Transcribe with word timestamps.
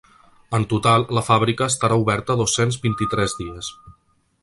En 0.57 0.63
total, 0.71 1.05
la 1.17 1.23
fàbrica 1.27 1.69
estarà 1.73 1.99
oberta 2.05 2.39
dos-cents 2.43 2.83
vint-i-tres 2.87 3.41
dies. 3.45 3.75